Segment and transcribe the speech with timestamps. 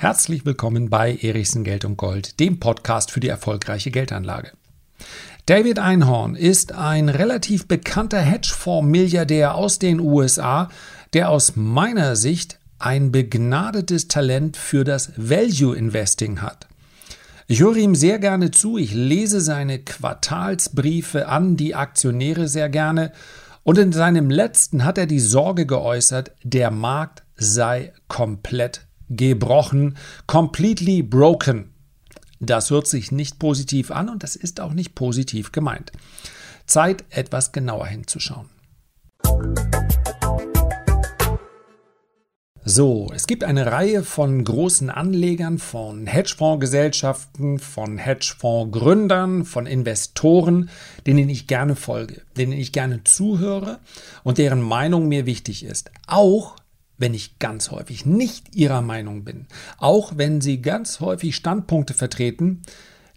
[0.00, 4.52] Herzlich willkommen bei Erichsen Geld und Gold, dem Podcast für die erfolgreiche Geldanlage.
[5.44, 10.70] David Einhorn ist ein relativ bekannter Hedgefonds-Milliardär aus den USA,
[11.12, 16.66] der aus meiner Sicht ein begnadetes Talent für das Value Investing hat.
[17.46, 23.12] Ich höre ihm sehr gerne zu, ich lese seine Quartalsbriefe an die Aktionäre sehr gerne
[23.64, 29.96] und in seinem letzten hat er die Sorge geäußert, der Markt sei komplett gebrochen,
[30.26, 31.74] completely broken.
[32.38, 35.92] Das hört sich nicht positiv an und das ist auch nicht positiv gemeint.
[36.66, 38.48] Zeit, etwas genauer hinzuschauen.
[42.62, 50.70] So, es gibt eine Reihe von großen Anlegern, von Hedgefondsgesellschaften, von Hedgefondsgründern, von Investoren,
[51.06, 53.80] denen ich gerne folge, denen ich gerne zuhöre
[54.22, 55.90] und deren Meinung mir wichtig ist.
[56.06, 56.54] Auch
[57.00, 59.46] wenn ich ganz häufig nicht ihrer Meinung bin,
[59.78, 62.62] auch wenn sie ganz häufig Standpunkte vertreten,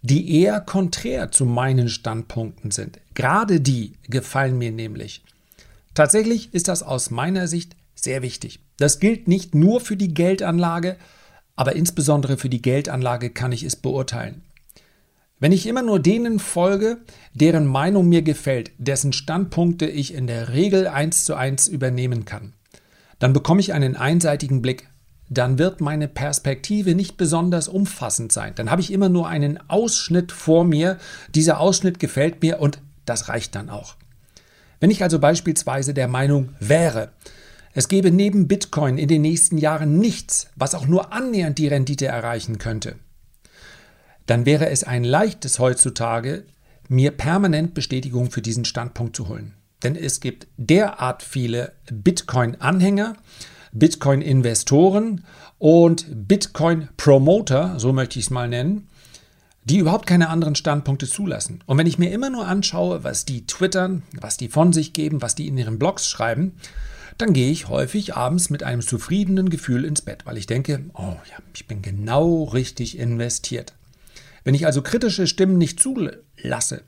[0.02, 2.98] die eher konträr zu meinen Standpunkten sind.
[3.14, 5.22] Gerade die gefallen mir nämlich.
[5.94, 8.60] Tatsächlich ist das aus meiner Sicht sehr wichtig.
[8.78, 10.96] Das gilt nicht nur für die Geldanlage,
[11.56, 14.42] aber insbesondere für die Geldanlage kann ich es beurteilen.
[15.38, 16.98] Wenn ich immer nur denen folge,
[17.34, 22.54] deren Meinung mir gefällt, dessen Standpunkte ich in der Regel eins zu eins übernehmen kann,
[23.24, 24.86] dann bekomme ich einen einseitigen Blick.
[25.30, 28.52] Dann wird meine Perspektive nicht besonders umfassend sein.
[28.54, 30.98] Dann habe ich immer nur einen Ausschnitt vor mir.
[31.34, 33.96] Dieser Ausschnitt gefällt mir und das reicht dann auch.
[34.78, 37.12] Wenn ich also beispielsweise der Meinung wäre,
[37.72, 42.04] es gebe neben Bitcoin in den nächsten Jahren nichts, was auch nur annähernd die Rendite
[42.04, 42.96] erreichen könnte,
[44.26, 46.44] dann wäre es ein leichtes heutzutage,
[46.90, 49.54] mir permanent Bestätigung für diesen Standpunkt zu holen.
[49.82, 53.16] Denn es gibt derart viele Bitcoin-Anhänger,
[53.72, 55.24] Bitcoin-Investoren
[55.58, 58.88] und Bitcoin-Promoter, so möchte ich es mal nennen,
[59.64, 61.64] die überhaupt keine anderen Standpunkte zulassen.
[61.66, 65.22] Und wenn ich mir immer nur anschaue, was die twittern, was die von sich geben,
[65.22, 66.52] was die in ihren Blogs schreiben,
[67.18, 71.16] dann gehe ich häufig abends mit einem zufriedenen Gefühl ins Bett, weil ich denke, oh
[71.30, 73.74] ja, ich bin genau richtig investiert.
[74.42, 76.82] Wenn ich also kritische Stimmen nicht zulasse,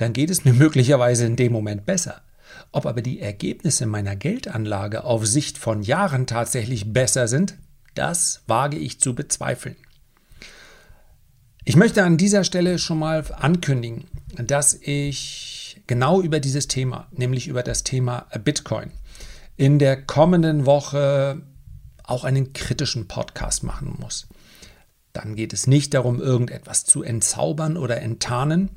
[0.00, 2.22] dann geht es mir möglicherweise in dem Moment besser.
[2.72, 7.54] Ob aber die Ergebnisse meiner Geldanlage auf Sicht von Jahren tatsächlich besser sind,
[7.94, 9.76] das wage ich zu bezweifeln.
[11.64, 14.04] Ich möchte an dieser Stelle schon mal ankündigen,
[14.36, 18.92] dass ich genau über dieses Thema, nämlich über das Thema Bitcoin,
[19.56, 21.42] in der kommenden Woche
[22.04, 24.26] auch einen kritischen Podcast machen muss.
[25.12, 28.70] Dann geht es nicht darum, irgendetwas zu entzaubern oder enttarnen,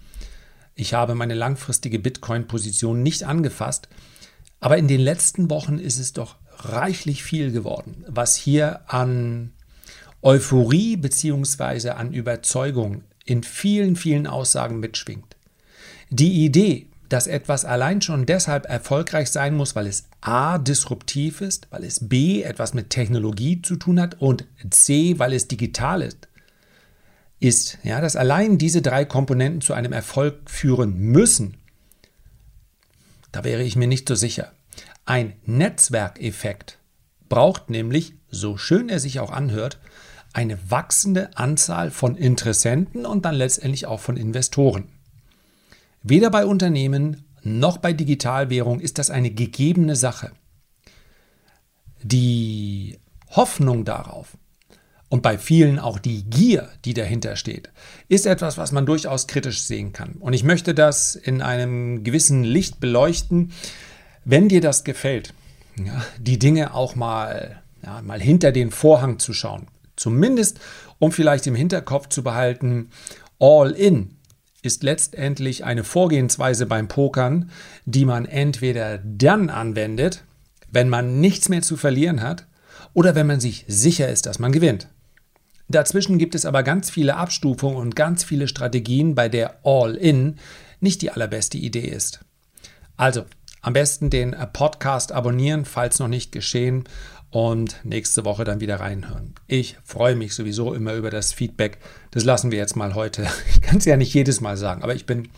[0.76, 3.90] ich habe meine langfristige Bitcoin-Position nicht angefasst,
[4.60, 9.52] aber in den letzten Wochen ist es doch reichlich viel geworden, was hier an
[10.22, 11.90] Euphorie bzw.
[11.90, 15.36] an Überzeugung in vielen, vielen Aussagen mitschwingt.
[16.10, 20.58] Die Idee, dass etwas allein schon deshalb erfolgreich sein muss, weil es a.
[20.58, 22.42] disruptiv ist, weil es b.
[22.42, 25.20] etwas mit Technologie zu tun hat und c.
[25.20, 26.28] weil es digital ist,
[27.44, 31.58] ist, ja, dass allein diese drei Komponenten zu einem Erfolg führen müssen,
[33.32, 34.54] da wäre ich mir nicht so sicher.
[35.06, 36.80] Ein Netzwerkeffekt
[37.28, 39.80] braucht nämlich, so schön er sich auch anhört,
[40.34, 44.88] eine wachsende Anzahl von Interessenten und dann letztendlich auch von Investoren.
[46.02, 50.32] Weder bei Unternehmen noch bei Digitalwährung ist das eine gegebene Sache.
[52.02, 53.00] Die
[53.30, 54.38] Hoffnung darauf,
[55.14, 57.70] und bei vielen auch die Gier, die dahinter steht,
[58.08, 60.14] ist etwas, was man durchaus kritisch sehen kann.
[60.14, 63.52] Und ich möchte das in einem gewissen Licht beleuchten.
[64.26, 65.36] Wenn dir das gefällt,
[65.78, 70.60] ja, die Dinge auch mal, ja, mal hinter den Vorhang zu schauen, zumindest
[70.98, 72.90] um vielleicht im Hinterkopf zu behalten,
[73.38, 74.16] all in
[74.64, 77.52] ist letztendlich eine Vorgehensweise beim Pokern,
[77.86, 80.24] die man entweder dann anwendet,
[80.72, 82.48] wenn man nichts mehr zu verlieren hat,
[82.96, 84.88] oder wenn man sich sicher ist, dass man gewinnt.
[85.74, 90.38] Dazwischen gibt es aber ganz viele Abstufungen und ganz viele Strategien, bei der All-In
[90.80, 92.20] nicht die allerbeste Idee ist.
[92.98, 93.26] Also,
[93.62, 96.84] am besten den Podcast abonnieren, falls noch nicht geschehen,
[97.34, 99.34] und nächste Woche dann wieder reinhören.
[99.48, 101.80] Ich freue mich sowieso immer über das Feedback.
[102.12, 103.28] Das lassen wir jetzt mal heute.
[103.50, 105.30] Ich kann es ja nicht jedes Mal sagen, aber ich bin,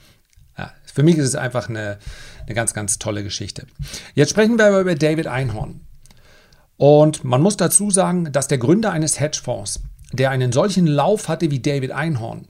[0.57, 1.97] ja, für mich ist es einfach eine,
[2.45, 3.65] eine ganz, ganz tolle Geschichte.
[4.13, 5.79] Jetzt sprechen wir aber über David Einhorn.
[6.75, 9.81] Und man muss dazu sagen, dass der Gründer eines Hedgefonds
[10.15, 12.47] der einen solchen Lauf hatte wie David Einhorn,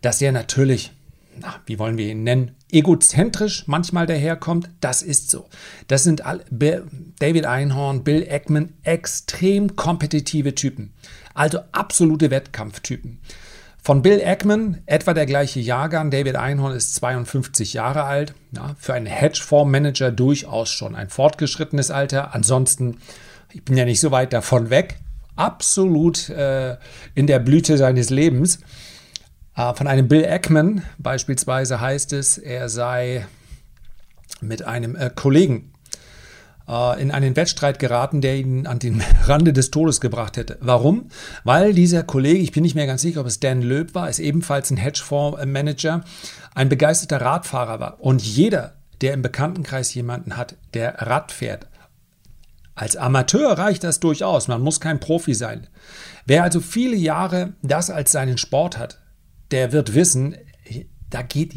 [0.00, 0.92] dass er natürlich
[1.40, 5.46] na, wie wollen wir ihn nennen, egozentrisch manchmal daherkommt, das ist so.
[5.86, 10.92] Das sind all, David Einhorn, Bill Eckman, extrem kompetitive Typen.
[11.34, 13.20] Also absolute Wettkampftypen.
[13.80, 18.94] Von Bill Eckman, etwa der gleiche Jahrgang, David Einhorn ist 52 Jahre alt, ja, für
[18.94, 22.34] einen Hedgefondsmanager durchaus schon ein fortgeschrittenes Alter.
[22.34, 22.98] Ansonsten,
[23.52, 24.98] ich bin ja nicht so weit davon weg,
[25.38, 26.76] absolut äh,
[27.14, 28.60] in der Blüte seines Lebens.
[29.56, 33.26] Äh, von einem Bill Eckman beispielsweise heißt es, er sei
[34.40, 35.72] mit einem äh, Kollegen
[36.68, 40.58] äh, in einen Wettstreit geraten, der ihn an den Rande des Todes gebracht hätte.
[40.60, 41.08] Warum?
[41.44, 44.18] Weil dieser Kollege, ich bin nicht mehr ganz sicher, ob es Dan Löb war, ist
[44.18, 46.04] ebenfalls ein Hedgefondsmanager,
[46.54, 48.00] ein begeisterter Radfahrer war.
[48.00, 51.66] Und jeder, der im Bekanntenkreis jemanden hat, der Rad fährt,
[52.78, 55.66] als Amateur reicht das durchaus, man muss kein Profi sein.
[56.26, 59.00] Wer also viele Jahre das als seinen Sport hat,
[59.50, 60.36] der wird wissen,
[61.10, 61.54] da geht,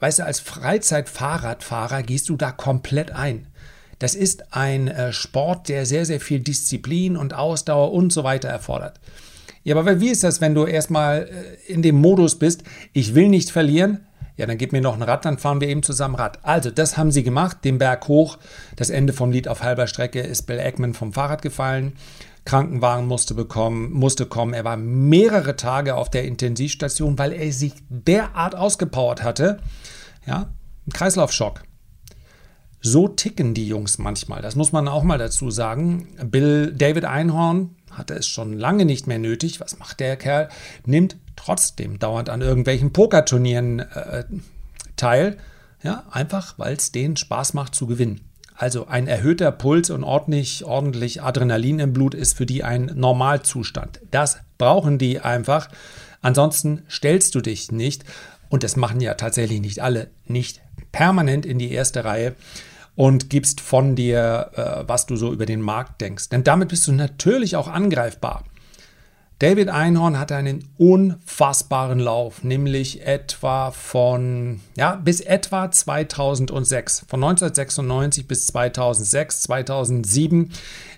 [0.00, 3.46] weißt du, als Freizeitfahrradfahrer gehst du da komplett ein.
[3.98, 8.48] Das ist ein äh, Sport, der sehr, sehr viel Disziplin und Ausdauer und so weiter
[8.48, 9.00] erfordert.
[9.62, 13.28] Ja, aber wie ist das, wenn du erstmal äh, in dem Modus bist, ich will
[13.28, 14.06] nicht verlieren?
[14.36, 16.44] Ja, dann gib mir noch ein Rad, dann fahren wir eben zusammen Rad.
[16.44, 18.38] Also, das haben sie gemacht, den Berg hoch.
[18.76, 21.94] Das Ende vom Lied auf halber Strecke ist Bill Eckman vom Fahrrad gefallen.
[22.44, 24.54] Krankenwagen musste bekommen, musste kommen.
[24.54, 29.58] Er war mehrere Tage auf der Intensivstation, weil er sich derart ausgepowert hatte.
[30.26, 30.50] Ja,
[30.86, 31.62] ein Kreislaufschock.
[32.80, 34.42] So ticken die Jungs manchmal.
[34.42, 36.08] Das muss man auch mal dazu sagen.
[36.24, 39.60] Bill David Einhorn hatte es schon lange nicht mehr nötig.
[39.60, 40.48] Was macht der Kerl?
[40.84, 44.24] Nimmt trotzdem dauernd an irgendwelchen Pokerturnieren äh,
[44.96, 45.36] teil.
[45.82, 48.22] Ja, einfach weil es denen Spaß macht zu gewinnen.
[48.54, 54.00] Also ein erhöhter Puls und ordentlich, ordentlich Adrenalin im Blut ist für die ein Normalzustand.
[54.10, 55.68] Das brauchen die einfach.
[56.22, 58.04] Ansonsten stellst du dich nicht,
[58.48, 60.62] und das machen ja tatsächlich nicht alle, nicht
[60.92, 62.34] permanent in die erste Reihe
[62.94, 66.30] und gibst von dir, äh, was du so über den Markt denkst.
[66.30, 68.44] Denn damit bist du natürlich auch angreifbar.
[69.38, 77.04] David Einhorn hatte einen unfassbaren Lauf, nämlich etwa von, ja, bis etwa 2006.
[77.06, 80.52] Von 1996 bis 2006, 2007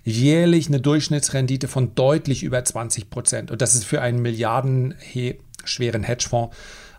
[0.05, 3.51] jährlich eine Durchschnittsrendite von deutlich über 20 Prozent.
[3.51, 6.57] Und das ist für einen milliardenschweren Hedgefonds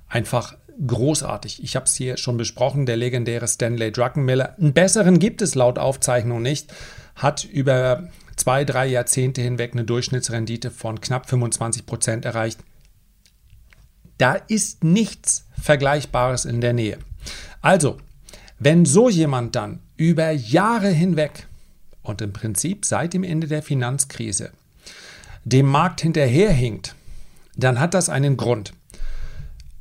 [0.09, 1.63] einfach großartig.
[1.63, 4.57] Ich habe es hier schon besprochen, der legendäre Stanley Druckenmiller.
[4.57, 6.73] Einen besseren gibt es laut Aufzeichnung nicht.
[7.15, 8.09] Hat über
[8.39, 12.59] zwei, drei Jahrzehnte hinweg eine Durchschnittsrendite von knapp 25 Prozent erreicht.
[14.17, 16.97] Da ist nichts Vergleichbares in der Nähe.
[17.61, 17.97] Also,
[18.57, 21.47] wenn so jemand dann über Jahre hinweg
[22.01, 24.51] und im Prinzip seit dem Ende der Finanzkrise
[25.45, 26.95] dem Markt hinterherhinkt,
[27.55, 28.73] dann hat das einen Grund.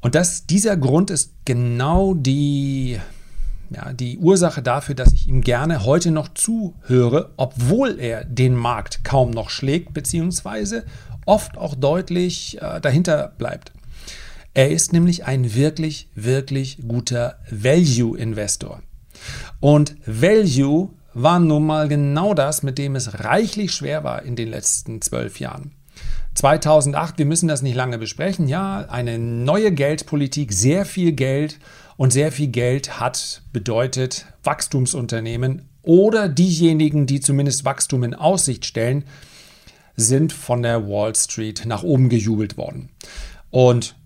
[0.00, 3.00] Und das, dieser Grund ist genau die,
[3.70, 9.04] ja, die Ursache dafür, dass ich ihm gerne heute noch zuhöre, obwohl er den Markt
[9.04, 10.84] kaum noch schlägt, beziehungsweise
[11.26, 13.72] oft auch deutlich äh, dahinter bleibt.
[14.54, 18.82] Er ist nämlich ein wirklich, wirklich guter Value-Investor.
[19.60, 24.48] Und Value war nun mal genau das, mit dem es reichlich schwer war in den
[24.48, 25.72] letzten zwölf Jahren.
[26.34, 31.58] 2008, wir müssen das nicht lange besprechen, ja, eine neue Geldpolitik, sehr viel Geld
[31.96, 39.04] und sehr viel Geld hat bedeutet Wachstumsunternehmen oder diejenigen, die zumindest Wachstum in Aussicht stellen,
[39.96, 42.90] sind von der Wall Street nach oben gejubelt worden.
[43.50, 43.96] Und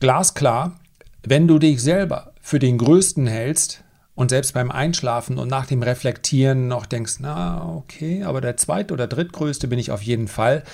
[0.00, 0.80] glasklar,
[1.22, 3.84] wenn du dich selber für den Größten hältst
[4.16, 8.90] und selbst beim Einschlafen und nach dem Reflektieren noch denkst, na okay, aber der zweit-
[8.90, 10.64] oder drittgrößte bin ich auf jeden Fall,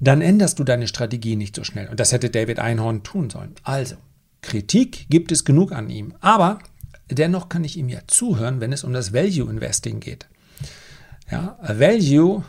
[0.00, 1.88] dann änderst du deine Strategie nicht so schnell.
[1.88, 3.54] Und das hätte David Einhorn tun sollen.
[3.62, 3.94] Also,
[4.40, 6.14] Kritik gibt es genug an ihm.
[6.20, 6.58] Aber
[7.08, 10.26] dennoch kann ich ihm ja zuhören, wenn es um das Value Investing geht.
[11.30, 12.42] Ja, Value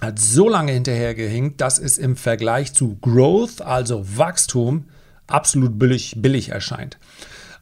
[0.00, 4.86] hat so lange hinterhergehinkt, dass es im Vergleich zu Growth, also Wachstum,
[5.26, 6.98] absolut billig, billig erscheint.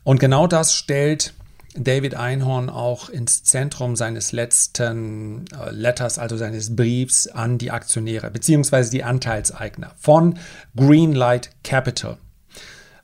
[0.05, 1.35] Und genau das stellt
[1.77, 8.31] David Einhorn auch ins Zentrum seines letzten äh, Letters, also seines Briefs an die Aktionäre
[8.31, 8.91] bzw.
[8.91, 10.39] die Anteilseigner von
[10.77, 12.17] Greenlight Capital.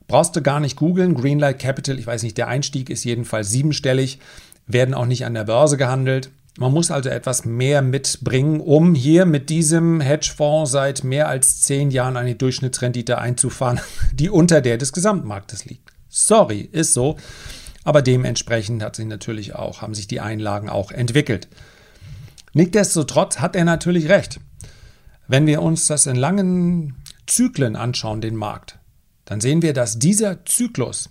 [0.07, 1.15] Brauchst du gar nicht googeln.
[1.15, 4.19] Greenlight Capital, ich weiß nicht, der Einstieg ist jedenfalls siebenstellig,
[4.65, 6.29] werden auch nicht an der Börse gehandelt.
[6.57, 11.91] Man muss also etwas mehr mitbringen, um hier mit diesem Hedgefonds seit mehr als zehn
[11.91, 13.79] Jahren eine Durchschnittsrendite einzufahren,
[14.13, 15.91] die unter der des Gesamtmarktes liegt.
[16.09, 17.17] Sorry, ist so
[17.87, 21.47] aber dementsprechend hat sich natürlich auch, haben sich die Einlagen auch entwickelt.
[22.51, 24.41] Nichtsdestotrotz hat er natürlich recht.
[25.29, 26.95] Wenn wir uns das in langen
[27.27, 28.77] Zyklen anschauen, den Markt,
[29.23, 31.09] dann sehen wir, dass dieser Zyklus,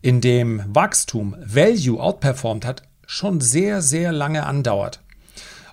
[0.00, 5.04] in dem Wachstum Value outperformt hat, schon sehr, sehr lange andauert.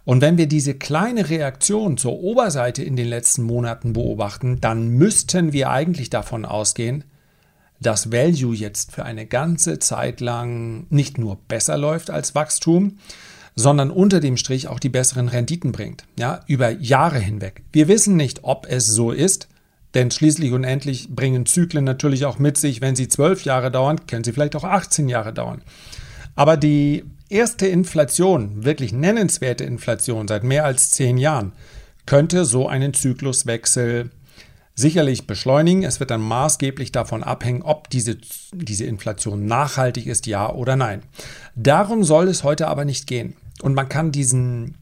[0.05, 5.53] Und wenn wir diese kleine Reaktion zur Oberseite in den letzten Monaten beobachten, dann müssten
[5.53, 7.03] wir eigentlich davon ausgehen,
[7.79, 12.97] dass Value jetzt für eine ganze Zeit lang nicht nur besser läuft als Wachstum,
[13.55, 17.61] sondern unter dem Strich auch die besseren Renditen bringt, ja, über Jahre hinweg.
[17.71, 19.47] Wir wissen nicht, ob es so ist,
[19.93, 24.05] denn schließlich und endlich bringen Zyklen natürlich auch mit sich, wenn sie zwölf Jahre dauern,
[24.07, 25.61] können sie vielleicht auch 18 Jahre dauern.
[26.35, 31.53] Aber die erste Inflation, wirklich nennenswerte Inflation seit mehr als zehn Jahren,
[32.05, 34.09] könnte so einen Zykluswechsel
[34.79, 35.83] sicherlich beschleunigen.
[35.83, 38.17] Es wird dann maßgeblich davon abhängen, ob diese,
[38.53, 41.03] diese Inflation nachhaltig ist, ja oder nein.
[41.55, 43.35] Darum soll es heute aber nicht gehen.
[43.61, 44.75] Und man kann diesen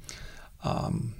[0.63, 1.13] ähm,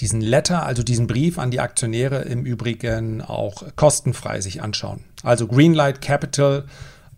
[0.00, 5.00] diesen Letter, also diesen Brief an die Aktionäre im Übrigen auch kostenfrei sich anschauen.
[5.22, 6.66] Also Greenlight Capital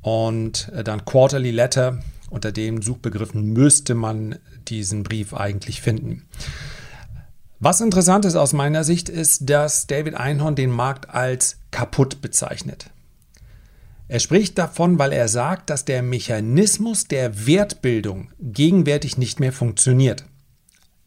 [0.01, 2.01] und äh, dann Quarterly Letter.
[2.31, 4.39] Unter den Suchbegriffen müsste man
[4.69, 6.23] diesen Brief eigentlich finden.
[7.61, 12.91] Was interessant ist aus meiner Sicht, ist, dass David Einhorn den Markt als kaputt bezeichnet.
[14.09, 20.25] Er spricht davon, weil er sagt, dass der Mechanismus der Wertbildung gegenwärtig nicht mehr funktioniert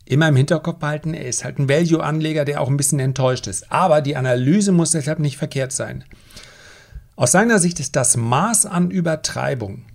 [0.05, 3.71] immer im Hinterkopf behalten, er ist halt ein Value-Anleger, der auch ein bisschen enttäuscht ist.
[3.71, 6.03] Aber die Analyse muss deshalb nicht verkehrt sein.
[7.15, 9.85] Aus seiner Sicht ist das Maß an Übertreibung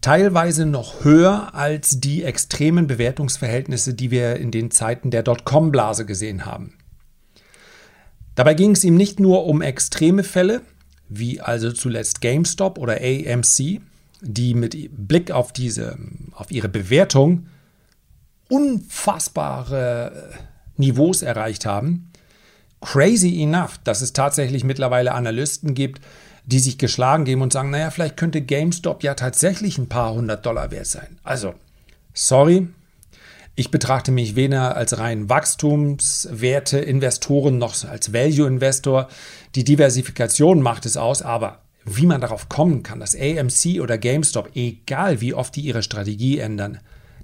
[0.00, 6.46] teilweise noch höher als die extremen Bewertungsverhältnisse, die wir in den Zeiten der Dotcom-Blase gesehen
[6.46, 6.74] haben.
[8.34, 10.62] Dabei ging es ihm nicht nur um extreme Fälle,
[11.08, 13.80] wie also zuletzt GameStop oder AMC,
[14.22, 14.76] die mit
[15.08, 15.98] Blick auf, diese,
[16.32, 17.46] auf ihre Bewertung
[18.48, 20.30] unfassbare
[20.76, 22.10] Niveaus erreicht haben.
[22.80, 26.00] Crazy enough, dass es tatsächlich mittlerweile Analysten gibt,
[26.50, 30.44] die sich geschlagen geben und sagen, naja, vielleicht könnte GameStop ja tatsächlich ein paar hundert
[30.44, 31.18] Dollar wert sein.
[31.22, 31.54] Also,
[32.12, 32.68] sorry,
[33.56, 39.08] ich betrachte mich weder als rein Wachstumswerte Investoren noch als Value Investor.
[39.54, 44.50] Die Diversifikation macht es aus, aber wie man darauf kommen kann, dass AMC oder GameStop,
[44.54, 46.78] egal wie oft die ihre Strategie ändern,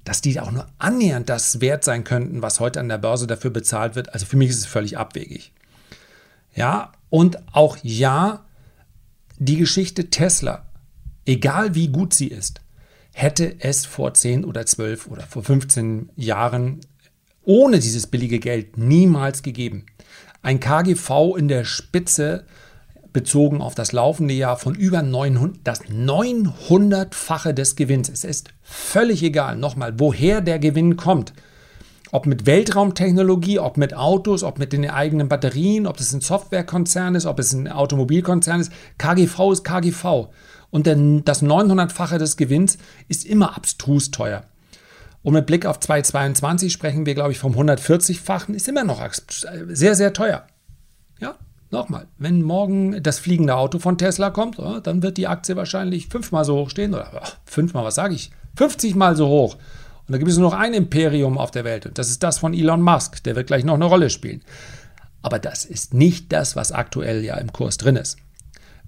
[0.05, 3.51] dass die auch nur annähernd das wert sein könnten, was heute an der Börse dafür
[3.51, 4.15] bezahlt wird.
[4.15, 5.53] Also für mich ist es völlig abwegig.
[6.55, 8.46] Ja, und auch ja,
[9.39, 10.67] die Geschichte Tesla,
[11.25, 12.61] egal wie gut sie ist,
[13.13, 16.81] hätte es vor 10 oder 12 oder vor 15 Jahren
[17.43, 19.87] ohne dieses billige Geld niemals gegeben.
[20.43, 22.45] Ein KGV in der Spitze
[23.13, 28.11] bezogen auf das laufende Jahr von über 900, das 900-fache des Gewinns.
[28.11, 31.33] Es ist völlig egal, nochmal, woher der Gewinn kommt.
[32.17, 37.15] Ob mit Weltraumtechnologie, ob mit Autos, ob mit den eigenen Batterien, ob es ein Softwarekonzern
[37.15, 38.73] ist, ob es ein Automobilkonzern ist.
[38.97, 40.29] KGV ist KGV.
[40.71, 44.45] Und das 900-fache des Gewinns ist immer abstrus teuer.
[45.23, 49.07] Und mit Blick auf 2022 sprechen wir, glaube ich, vom 140-fachen, ist immer noch
[49.69, 50.47] sehr, sehr teuer.
[51.21, 51.35] Ja,
[51.71, 56.47] Nochmal, wenn morgen das fliegende Auto von Tesla kommt, dann wird die Aktie wahrscheinlich fünfmal
[56.47, 56.95] so hoch stehen.
[56.95, 57.11] Oder
[57.45, 58.31] fünfmal, was sage ich?
[58.55, 59.59] 50 mal so hoch.
[60.07, 61.87] Und da gibt es nur noch ein Imperium auf der Welt.
[61.87, 63.23] Und das ist das von Elon Musk.
[63.25, 64.43] Der wird gleich noch eine Rolle spielen.
[65.23, 68.17] Aber das ist nicht das, was aktuell ja im Kurs drin ist.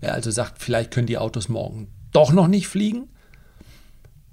[0.00, 3.08] Wer also sagt, vielleicht können die Autos morgen doch noch nicht fliegen,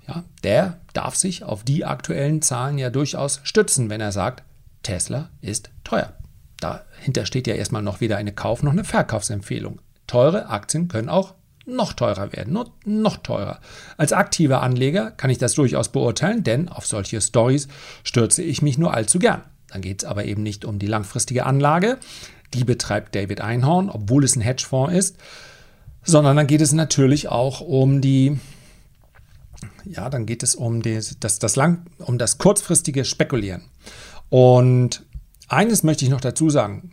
[0.07, 4.43] ja, der darf sich auf die aktuellen Zahlen ja durchaus stützen, wenn er sagt,
[4.83, 6.13] Tesla ist teuer.
[6.59, 9.81] Dahinter steht ja erstmal noch weder eine Kauf- noch eine Verkaufsempfehlung.
[10.05, 11.33] Teure Aktien können auch
[11.65, 13.59] noch teurer werden, nur noch teurer.
[13.97, 17.67] Als aktiver Anleger kann ich das durchaus beurteilen, denn auf solche Stories
[18.03, 19.41] stürze ich mich nur allzu gern.
[19.69, 21.97] Dann geht es aber eben nicht um die langfristige Anlage,
[22.53, 25.17] die betreibt David Einhorn, obwohl es ein Hedgefonds ist,
[26.03, 28.39] sondern dann geht es natürlich auch um die,
[29.83, 33.63] ja, dann geht es um die, das, das lang, um das kurzfristige Spekulieren.
[34.29, 35.03] Und
[35.47, 36.91] eines möchte ich noch dazu sagen.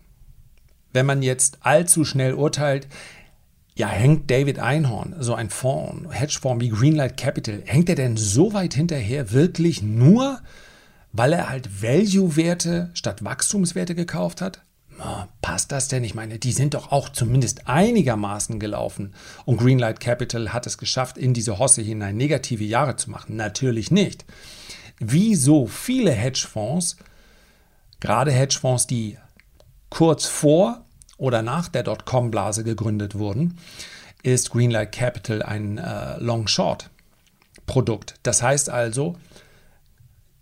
[0.92, 2.86] Wenn man jetzt allzu schnell urteilt,
[3.82, 8.52] ja, hängt David Einhorn, so ein Fonds, Hedgefonds wie Greenlight Capital, hängt er denn so
[8.52, 10.40] weit hinterher wirklich nur,
[11.10, 14.62] weil er halt Value-Werte statt Wachstumswerte gekauft hat?
[15.40, 16.04] Passt das denn?
[16.04, 19.14] Ich meine, die sind doch auch zumindest einigermaßen gelaufen.
[19.46, 23.34] Und Greenlight Capital hat es geschafft, in diese Hosse hinein negative Jahre zu machen.
[23.34, 24.24] Natürlich nicht.
[25.00, 26.98] Wie so viele Hedgefonds
[27.98, 29.16] Gerade Hedgefonds, die
[29.88, 30.81] kurz vor
[31.22, 33.56] oder nach der Dotcom-Blase gegründet wurden,
[34.24, 38.16] ist Greenlight Capital ein äh, Long-Short-Produkt.
[38.24, 39.14] Das heißt also,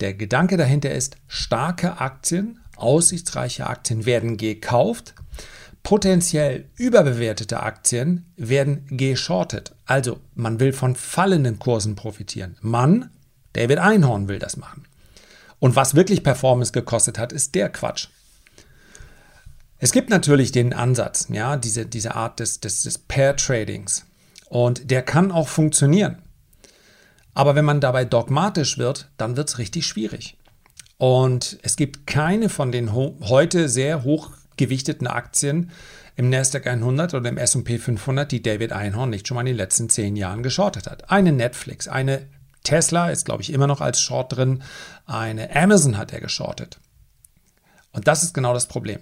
[0.00, 5.12] der Gedanke dahinter ist, starke Aktien, aussichtsreiche Aktien werden gekauft,
[5.82, 9.74] potenziell überbewertete Aktien werden geschortet.
[9.84, 12.56] Also man will von fallenden Kursen profitieren.
[12.62, 13.10] Man,
[13.52, 14.84] David Einhorn, will das machen.
[15.58, 18.08] Und was wirklich Performance gekostet hat, ist der Quatsch.
[19.82, 24.04] Es gibt natürlich den Ansatz, ja, diese, diese Art des, des, des Pair-Tradings.
[24.50, 26.18] Und der kann auch funktionieren.
[27.32, 30.36] Aber wenn man dabei dogmatisch wird, dann wird es richtig schwierig.
[30.98, 35.70] Und es gibt keine von den heute sehr hochgewichteten Aktien
[36.14, 39.56] im Nasdaq 100 oder im S&P 500, die David Einhorn nicht schon mal in den
[39.56, 41.10] letzten zehn Jahren geschortet hat.
[41.10, 42.26] Eine Netflix, eine
[42.64, 44.62] Tesla ist, glaube ich, immer noch als Short drin.
[45.06, 46.78] Eine Amazon hat er geschortet.
[47.92, 49.00] Und das ist genau das Problem.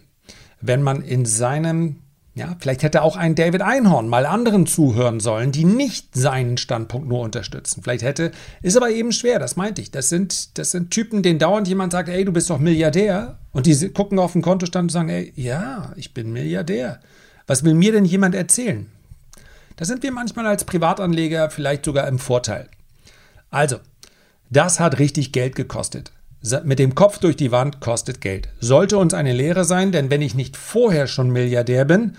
[0.60, 2.02] Wenn man in seinem
[2.38, 7.08] ja, vielleicht hätte auch ein David Einhorn mal anderen zuhören sollen, die nicht seinen Standpunkt
[7.08, 7.82] nur unterstützen.
[7.82, 8.30] Vielleicht hätte,
[8.62, 9.90] ist aber eben schwer, das meinte ich.
[9.90, 13.38] Das sind, das sind Typen, denen dauernd jemand sagt, ey, du bist doch Milliardär.
[13.50, 17.00] Und die gucken auf den Kontostand und sagen, ey, ja, ich bin Milliardär.
[17.48, 18.86] Was will mir denn jemand erzählen?
[19.74, 22.68] Da sind wir manchmal als Privatanleger vielleicht sogar im Vorteil.
[23.50, 23.78] Also,
[24.48, 26.12] das hat richtig Geld gekostet.
[26.64, 28.48] Mit dem Kopf durch die Wand kostet Geld.
[28.60, 32.16] Sollte uns eine Lehre sein, denn wenn ich nicht vorher schon Milliardär bin,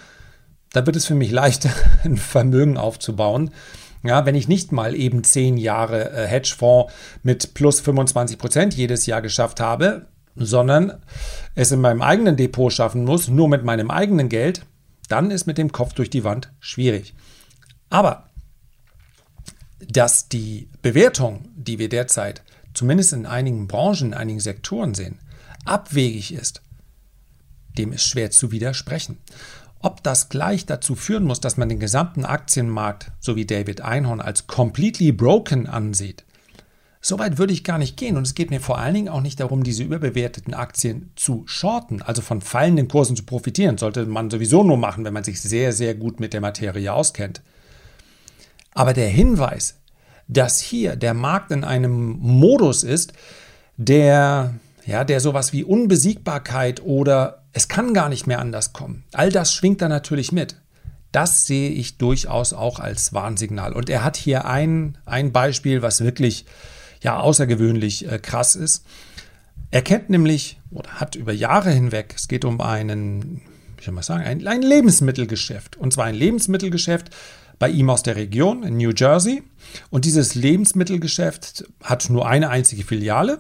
[0.74, 1.70] dann wird es für mich leichter,
[2.04, 3.52] ein Vermögen aufzubauen.
[4.04, 9.06] Ja, wenn ich nicht mal eben zehn Jahre äh, Hedgefonds mit plus 25 Prozent jedes
[9.06, 11.02] Jahr geschafft habe, sondern
[11.56, 14.66] es in meinem eigenen Depot schaffen muss, nur mit meinem eigenen Geld,
[15.10, 17.14] dann ist mit dem Kopf durch die Wand schwierig.
[17.90, 18.30] Aber
[19.86, 22.44] dass die Bewertung, die wir derzeit
[22.80, 25.20] zumindest in einigen Branchen, in einigen Sektoren sehen,
[25.66, 26.62] abwegig ist,
[27.78, 29.18] dem ist schwer zu widersprechen.
[29.82, 34.22] Ob das gleich dazu führen muss, dass man den gesamten Aktienmarkt, so wie David Einhorn,
[34.22, 36.26] als completely broken ansieht,
[37.02, 38.18] Soweit würde ich gar nicht gehen.
[38.18, 42.02] Und es geht mir vor allen Dingen auch nicht darum, diese überbewerteten Aktien zu shorten,
[42.02, 43.78] also von fallenden Kursen zu profitieren.
[43.78, 47.42] Sollte man sowieso nur machen, wenn man sich sehr, sehr gut mit der Materie auskennt.
[48.74, 49.79] Aber der Hinweis,
[50.30, 53.14] dass hier der Markt in einem Modus ist,
[53.76, 54.54] der,
[54.86, 59.04] ja, der sowas wie Unbesiegbarkeit oder es kann gar nicht mehr anders kommen.
[59.12, 60.56] All das schwingt da natürlich mit.
[61.12, 63.74] Das sehe ich durchaus auch als Warnsignal.
[63.74, 66.46] Und er hat hier ein, ein Beispiel, was wirklich
[67.02, 68.86] ja, außergewöhnlich äh, krass ist.
[69.72, 73.42] Er kennt nämlich oder hat über Jahre hinweg, es geht um einen,
[73.78, 75.78] wie soll man sagen, ein, ein Lebensmittelgeschäft.
[75.78, 77.10] Und zwar ein Lebensmittelgeschäft,
[77.60, 79.44] bei ihm aus der Region in New Jersey.
[79.90, 83.40] Und dieses Lebensmittelgeschäft hat nur eine einzige Filiale.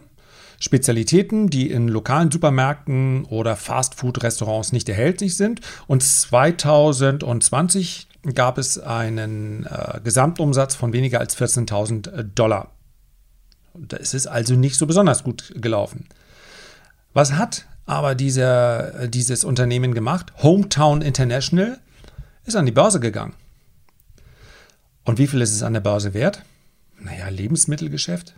[0.59, 5.61] Spezialitäten, die in lokalen Supermärkten oder Fastfood-Restaurants nicht erhältlich sind.
[5.87, 12.73] Und 2020 gab es einen äh, Gesamtumsatz von weniger als 14.000 Dollar.
[13.97, 16.09] Es ist also nicht so besonders gut gelaufen.
[17.13, 20.33] Was hat aber dieser, dieses Unternehmen gemacht?
[20.43, 21.79] Hometown International
[22.45, 23.33] ist an die Börse gegangen.
[25.09, 26.43] Und wie viel ist es an der Börse wert?
[26.99, 28.35] Naja, Lebensmittelgeschäft.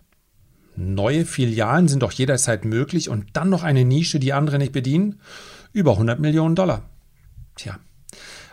[0.78, 5.20] Neue Filialen sind doch jederzeit möglich und dann noch eine Nische, die andere nicht bedienen?
[5.74, 6.84] Über 100 Millionen Dollar.
[7.58, 7.78] Tja.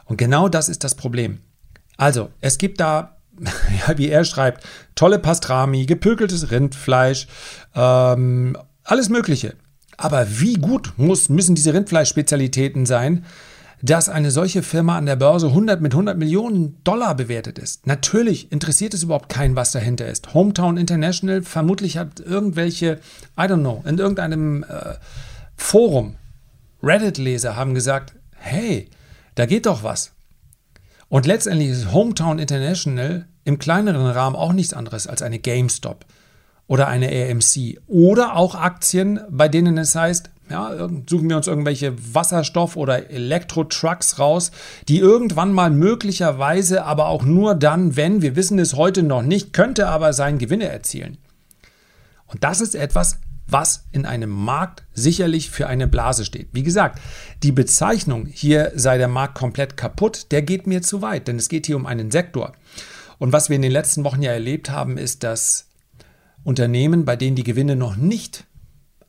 [0.04, 1.38] Und genau das ist das Problem.
[1.96, 3.18] Also, es gibt da,
[3.87, 4.64] ja, wie er schreibt,
[4.96, 7.28] tolle Pastrami, gepökeltes Rindfleisch,
[7.76, 9.54] ähm, alles Mögliche.
[9.96, 13.24] Aber wie gut muss, müssen diese Rindfleischspezialitäten sein,
[13.83, 17.87] dass eine solche Firma an der Börse 100 mit 100 Millionen Dollar bewertet ist.
[17.87, 20.35] Natürlich interessiert es überhaupt keinen, was dahinter ist.
[20.35, 22.99] Hometown International vermutlich hat irgendwelche,
[23.38, 24.95] I don't know, in irgendeinem äh,
[25.57, 26.17] Forum,
[26.83, 28.88] Reddit-Leser haben gesagt, hey,
[29.35, 30.12] da geht doch was.
[31.09, 36.05] Und letztendlich ist Hometown International im kleineren Rahmen auch nichts anderes als eine GameStop
[36.68, 41.94] oder eine AMC oder auch Aktien, bei denen es heißt, ja, suchen wir uns irgendwelche
[42.14, 44.50] Wasserstoff- oder Elektro-Trucks raus,
[44.88, 49.52] die irgendwann mal möglicherweise, aber auch nur dann, wenn, wir wissen es heute noch nicht,
[49.52, 51.18] könnte aber sein, Gewinne erzielen.
[52.26, 56.48] Und das ist etwas, was in einem Markt sicherlich für eine Blase steht.
[56.52, 57.00] Wie gesagt,
[57.42, 61.48] die Bezeichnung, hier sei der Markt komplett kaputt, der geht mir zu weit, denn es
[61.48, 62.52] geht hier um einen Sektor.
[63.18, 65.67] Und was wir in den letzten Wochen ja erlebt haben, ist, dass
[66.48, 68.46] Unternehmen, bei denen die Gewinne noch nicht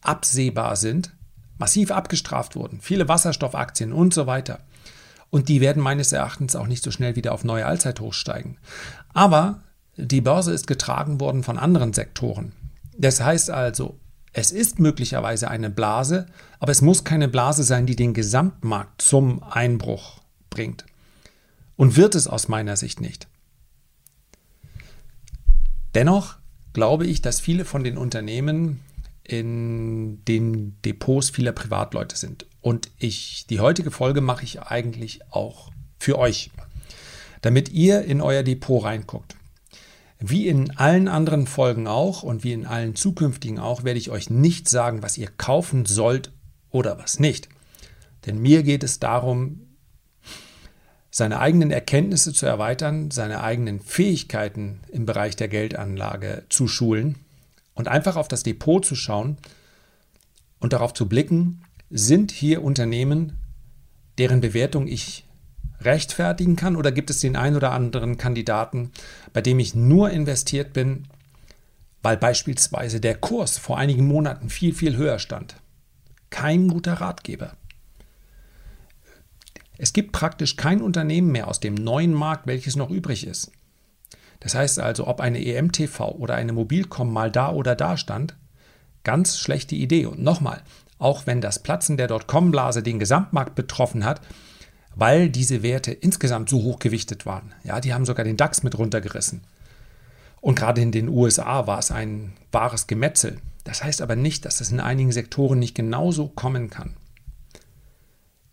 [0.02, 1.14] absehbar sind,
[1.58, 2.82] massiv abgestraft wurden.
[2.82, 4.60] Viele Wasserstoffaktien und so weiter.
[5.30, 8.58] Und die werden meines Erachtens auch nicht so schnell wieder auf neue Allzeithochs steigen.
[9.14, 9.62] Aber
[9.96, 12.52] die Börse ist getragen worden von anderen Sektoren.
[12.98, 13.98] Das heißt also,
[14.34, 16.26] es ist möglicherweise eine Blase,
[16.60, 20.86] aber es muss keine Blase sein, die den Gesamtmarkt zum Einbruch bringt.
[21.78, 23.30] Und wird es aus meiner Sicht nicht.
[25.96, 26.39] Dennoch
[26.74, 28.80] glaube ich, dass viele von den Unternehmen
[29.24, 32.46] in den Depots vieler Privatleute sind.
[32.62, 36.52] Und ich, die heutige Folge mache ich eigentlich auch für euch,
[37.42, 39.36] damit ihr in euer Depot reinguckt.
[40.20, 44.30] Wie in allen anderen Folgen auch und wie in allen zukünftigen auch, werde ich euch
[44.30, 46.32] nicht sagen, was ihr kaufen sollt
[46.72, 47.48] oder was nicht.
[48.26, 49.69] Denn mir geht es darum,
[51.12, 57.16] seine eigenen Erkenntnisse zu erweitern, seine eigenen Fähigkeiten im Bereich der Geldanlage zu schulen
[57.74, 59.38] und einfach auf das Depot zu schauen
[60.60, 63.38] und darauf zu blicken, sind hier Unternehmen,
[64.18, 65.26] deren Bewertung ich
[65.82, 68.92] rechtfertigen kann oder gibt es den einen oder anderen Kandidaten,
[69.34, 71.08] bei dem ich nur investiert bin,
[72.04, 75.56] weil beispielsweise der Kurs vor einigen Monaten viel, viel höher stand?
[76.30, 77.54] Kein guter Ratgeber.
[79.82, 83.50] Es gibt praktisch kein Unternehmen mehr aus dem neuen Markt, welches noch übrig ist.
[84.42, 88.36] Das heißt also, ob eine EMTV oder eine Mobilcom mal da oder da stand,
[89.06, 90.06] ganz schlechte Idee.
[90.06, 90.62] Und nochmal,
[90.98, 94.22] auch wenn das Platzen der Dotcom-Blase den Gesamtmarkt betroffen hat,
[94.96, 97.54] weil diese Werte insgesamt so hoch gewichtet waren.
[97.64, 99.42] Ja, die haben sogar den DAX mit runtergerissen.
[100.42, 103.38] Und gerade in den USA war es ein wahres Gemetzel.
[103.64, 106.96] Das heißt aber nicht, dass es in einigen Sektoren nicht genauso kommen kann.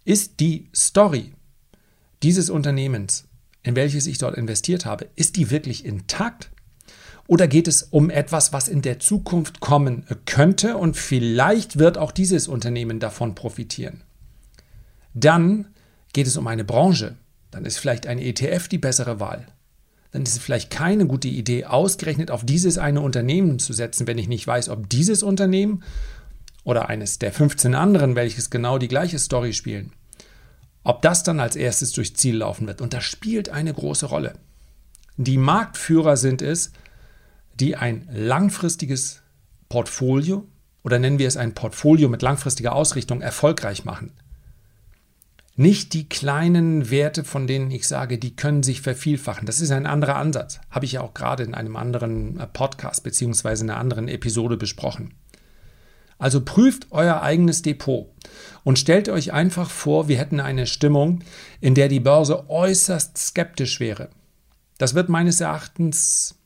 [0.06, 1.32] Ist die Story
[2.22, 3.24] dieses Unternehmens,
[3.64, 6.48] in welches ich dort investiert habe, ist die wirklich intakt?
[7.26, 12.12] Oder geht es um etwas, was in der Zukunft kommen könnte und vielleicht wird auch
[12.12, 14.04] dieses Unternehmen davon profitieren?
[15.12, 15.74] Dann
[16.12, 17.16] geht es um eine Branche.
[17.50, 19.48] Dann ist vielleicht ein ETF die bessere Wahl.
[20.12, 24.18] Dann ist es vielleicht keine gute Idee, ausgerechnet auf dieses eine Unternehmen zu setzen, wenn
[24.18, 25.82] ich nicht weiß, ob dieses Unternehmen
[26.66, 29.92] oder eines der 15 anderen, welches genau die gleiche Story spielen,
[30.82, 32.80] ob das dann als erstes durchs Ziel laufen wird.
[32.80, 34.34] Und das spielt eine große Rolle.
[35.16, 36.72] Die Marktführer sind es,
[37.54, 39.22] die ein langfristiges
[39.68, 40.44] Portfolio
[40.82, 44.12] oder nennen wir es ein Portfolio mit langfristiger Ausrichtung erfolgreich machen.
[45.54, 49.46] Nicht die kleinen Werte, von denen ich sage, die können sich vervielfachen.
[49.46, 50.60] Das ist ein anderer Ansatz.
[50.68, 53.62] Habe ich ja auch gerade in einem anderen äh, Podcast bzw.
[53.62, 55.14] in einer anderen Episode besprochen.
[56.18, 58.08] Also prüft euer eigenes Depot
[58.64, 61.22] und stellt euch einfach vor, wir hätten eine Stimmung,
[61.60, 64.08] in der die Börse äußerst skeptisch wäre.
[64.78, 66.36] Das wird meines Erachtens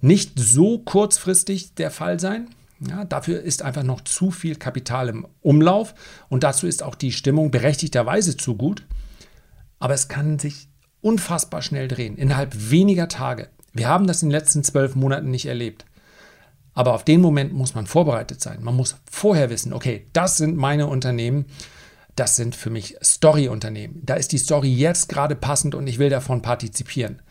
[0.00, 2.48] nicht so kurzfristig der Fall sein.
[2.80, 5.94] Ja, dafür ist einfach noch zu viel Kapital im Umlauf
[6.28, 8.86] und dazu ist auch die Stimmung berechtigterweise zu gut.
[9.78, 10.68] Aber es kann sich
[11.00, 13.48] unfassbar schnell drehen, innerhalb weniger Tage.
[13.72, 15.86] Wir haben das in den letzten zwölf Monaten nicht erlebt.
[16.76, 18.62] Aber auf den Moment muss man vorbereitet sein.
[18.62, 21.46] Man muss vorher wissen, okay, das sind meine Unternehmen,
[22.16, 24.02] das sind für mich Story-Unternehmen.
[24.04, 27.22] Da ist die Story jetzt gerade passend und ich will davon partizipieren.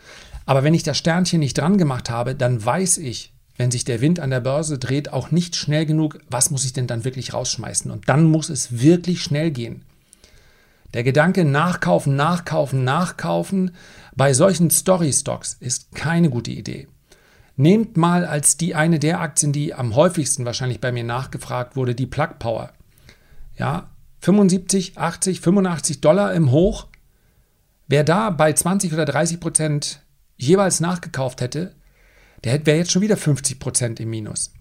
[0.47, 4.01] Aber wenn ich das Sternchen nicht dran gemacht habe, dann weiß ich, wenn sich der
[4.01, 7.33] Wind an der Börse dreht, auch nicht schnell genug, was muss ich denn dann wirklich
[7.33, 7.91] rausschmeißen?
[7.91, 9.85] Und dann muss es wirklich schnell gehen.
[10.95, 13.75] Der Gedanke nachkaufen, nachkaufen, nachkaufen
[14.15, 16.87] bei solchen Story-Stocks ist keine gute Idee.
[17.57, 21.95] Nehmt mal als die eine der Aktien, die am häufigsten wahrscheinlich bei mir nachgefragt wurde,
[21.95, 22.73] die Plug Power.
[23.57, 23.89] Ja,
[24.19, 26.87] 75, 80, 85 Dollar im Hoch.
[27.87, 30.01] Wer da bei 20 oder 30 Prozent
[30.35, 31.75] jeweils nachgekauft hätte,
[32.43, 34.51] der wäre jetzt schon wieder 50 Prozent im Minus.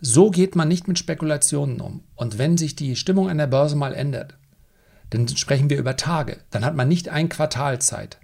[0.00, 2.02] So geht man nicht mit Spekulationen um.
[2.16, 4.36] Und wenn sich die Stimmung an der Börse mal ändert,
[5.10, 6.38] dann sprechen wir über Tage.
[6.50, 8.18] Dann hat man nicht ein Quartal Zeit.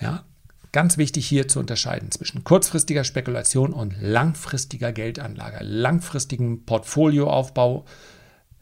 [0.00, 0.24] Ja,
[0.72, 7.84] ganz wichtig hier zu unterscheiden zwischen kurzfristiger Spekulation und langfristiger Geldanlage, langfristigen Portfolioaufbau,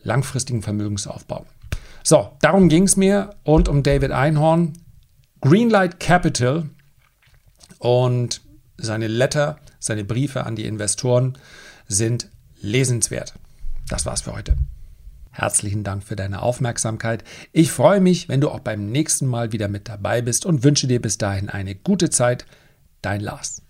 [0.02, 1.46] langfristigen Vermögensaufbau.
[2.02, 4.74] So, darum ging es mir und um David Einhorn.
[5.40, 6.70] Greenlight Capital
[7.78, 8.40] und
[8.78, 11.36] seine Letter, seine Briefe an die Investoren
[11.88, 13.34] sind lesenswert.
[13.88, 14.56] Das war's für heute.
[15.36, 17.22] Herzlichen Dank für deine Aufmerksamkeit.
[17.52, 20.86] Ich freue mich, wenn du auch beim nächsten Mal wieder mit dabei bist und wünsche
[20.86, 22.46] dir bis dahin eine gute Zeit.
[23.02, 23.60] Dein Lars.